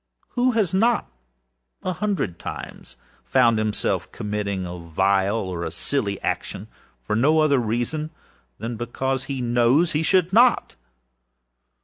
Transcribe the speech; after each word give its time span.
Who 0.29 0.53
has 0.53 0.73
not, 0.73 1.11
a 1.83 1.93
hundred 1.93 2.39
times, 2.39 2.95
found 3.23 3.59
himself 3.59 4.11
committing 4.11 4.65
a 4.65 4.79
vile 4.79 5.35
or 5.37 5.63
a 5.63 5.69
silly 5.69 6.19
action, 6.23 6.69
for 7.03 7.15
no 7.15 7.37
other 7.37 7.59
reason 7.59 8.09
than 8.57 8.77
because 8.77 9.25
he 9.25 9.43
knows 9.43 9.91
he 9.91 10.01
should 10.01 10.33
not? 10.33 10.75